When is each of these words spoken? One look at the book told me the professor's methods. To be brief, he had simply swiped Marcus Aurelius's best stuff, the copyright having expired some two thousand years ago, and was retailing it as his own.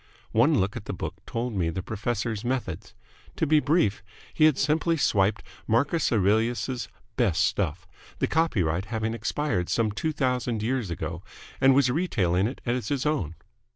One 0.31 0.59
look 0.59 0.75
at 0.75 0.85
the 0.85 0.93
book 0.95 1.23
told 1.27 1.53
me 1.53 1.69
the 1.69 1.83
professor's 1.83 2.43
methods. 2.43 2.95
To 3.35 3.45
be 3.45 3.59
brief, 3.59 4.01
he 4.33 4.45
had 4.45 4.57
simply 4.57 4.97
swiped 4.97 5.43
Marcus 5.67 6.11
Aurelius's 6.11 6.87
best 7.17 7.43
stuff, 7.45 7.85
the 8.17 8.25
copyright 8.25 8.85
having 8.85 9.13
expired 9.13 9.69
some 9.69 9.91
two 9.91 10.11
thousand 10.11 10.63
years 10.63 10.89
ago, 10.89 11.21
and 11.61 11.75
was 11.75 11.91
retailing 11.91 12.47
it 12.47 12.61
as 12.65 12.87
his 12.87 13.05
own. 13.05 13.35